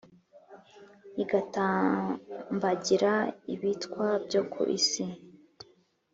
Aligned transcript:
agatambagira 1.21 3.11
ibitwa 3.53 4.05
byo 4.25 4.41
ku 4.51 4.61
isi. 4.77 5.05